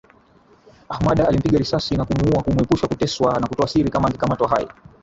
Ahmada 0.89 1.21
akampiga 1.23 1.57
risasi 1.57 1.95
na 1.97 2.05
kumuua 2.05 2.43
kumuepusha 2.43 2.87
kuteswa 2.87 3.39
na 3.39 3.47
kutoa 3.47 3.67
siri 3.67 3.89
kama 3.89 4.07
angekamatwa 4.07 4.47
hai 4.47 4.67